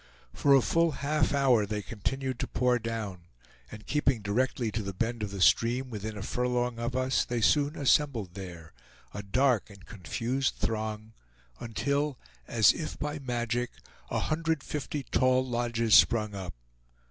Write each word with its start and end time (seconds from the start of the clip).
For 0.33 0.55
a 0.55 0.63
full 0.63 0.93
half 1.05 1.31
hour 1.31 1.67
they 1.67 1.83
continued 1.83 2.39
to 2.39 2.47
pour 2.47 2.79
down; 2.79 3.27
and 3.71 3.85
keeping 3.85 4.23
directly 4.23 4.71
to 4.71 4.81
the 4.81 4.95
bend 4.95 5.21
of 5.21 5.29
the 5.29 5.41
stream, 5.43 5.91
within 5.91 6.17
a 6.17 6.23
furlong 6.23 6.79
of 6.79 6.95
us, 6.95 7.23
they 7.23 7.39
soon 7.39 7.75
assembled 7.75 8.33
there, 8.33 8.73
a 9.13 9.21
dark 9.21 9.69
and 9.69 9.85
confused 9.85 10.55
throng, 10.55 11.13
until, 11.59 12.17
as 12.47 12.73
if 12.73 12.97
by 12.97 13.19
magic, 13.19 13.69
150 14.07 15.03
tall 15.11 15.47
lodges 15.47 15.93
sprung 15.93 16.33
up. 16.33 16.55